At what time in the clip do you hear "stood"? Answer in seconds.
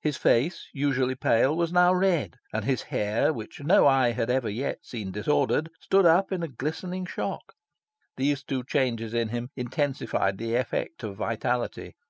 5.78-6.06